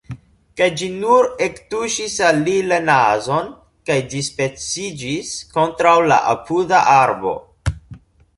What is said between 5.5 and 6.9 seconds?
kontraŭ la apuda